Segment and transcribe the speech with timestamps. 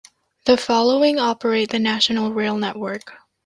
[0.45, 3.13] The following operate the National Rail network.